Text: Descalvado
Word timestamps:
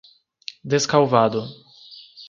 Descalvado 0.63 1.45